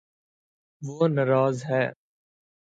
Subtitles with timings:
[0.81, 1.83] وہ ناراض ہے